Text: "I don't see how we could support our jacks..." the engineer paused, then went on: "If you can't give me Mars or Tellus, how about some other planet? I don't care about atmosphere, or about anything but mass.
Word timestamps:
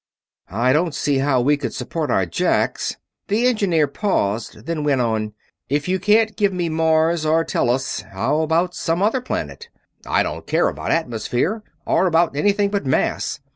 "I 0.49 0.73
don't 0.73 0.95
see 0.95 1.19
how 1.19 1.41
we 1.41 1.57
could 1.57 1.75
support 1.75 2.09
our 2.09 2.25
jacks..." 2.25 2.97
the 3.27 3.45
engineer 3.45 3.85
paused, 3.85 4.65
then 4.65 4.83
went 4.83 4.99
on: 4.99 5.33
"If 5.69 5.87
you 5.87 5.99
can't 5.99 6.35
give 6.35 6.51
me 6.51 6.69
Mars 6.69 7.23
or 7.23 7.43
Tellus, 7.45 7.99
how 8.11 8.39
about 8.41 8.73
some 8.73 9.03
other 9.03 9.21
planet? 9.21 9.69
I 10.07 10.23
don't 10.23 10.47
care 10.47 10.69
about 10.69 10.89
atmosphere, 10.89 11.61
or 11.85 12.07
about 12.07 12.35
anything 12.35 12.71
but 12.71 12.83
mass. 12.83 13.41